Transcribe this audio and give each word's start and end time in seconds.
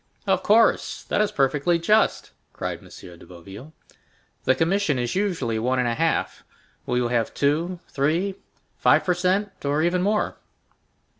"Of 0.25 0.41
course, 0.41 1.03
that 1.03 1.21
is 1.21 1.31
perfectly 1.31 1.77
just," 1.77 2.31
cried 2.53 2.79
M. 2.79 2.89
de 2.89 3.23
Boville. 3.23 3.71
"The 4.45 4.55
commission 4.55 4.97
is 4.97 5.13
usually 5.13 5.59
one 5.59 5.77
and 5.77 5.87
a 5.87 5.93
half; 5.93 6.43
will 6.87 6.97
you 6.97 7.09
have 7.09 7.35
two—three—five 7.35 9.03
per 9.03 9.13
cent, 9.13 9.63
or 9.63 9.83
even 9.83 10.01
more? 10.01 10.39